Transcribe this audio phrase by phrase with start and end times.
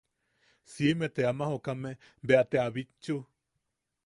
[0.75, 1.91] Siʼime te ama jokame
[2.27, 3.15] bea te a bitchu.